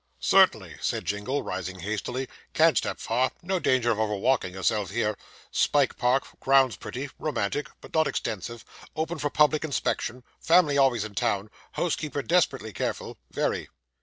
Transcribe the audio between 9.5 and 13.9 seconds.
inspection family always in town housekeeper desperately careful very.